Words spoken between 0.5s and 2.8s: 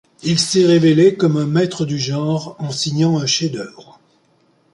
révélé comme un maître du genre en